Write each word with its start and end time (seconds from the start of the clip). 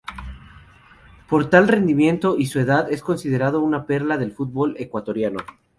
Por 1.29 1.51
tal 1.51 1.67
rendimiento 1.67 2.35
y 2.39 2.47
su 2.47 2.59
edad 2.59 2.91
es 2.91 3.03
considerado 3.03 3.59
una 3.61 3.85
perla 3.85 4.17
del 4.17 4.31
futbol 4.31 4.73
ecuatoriano. 4.79 5.41